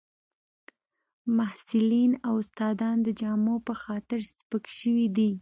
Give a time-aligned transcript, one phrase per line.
[1.37, 5.31] محصلین او استادان د جامو په خاطر سپک شوي دي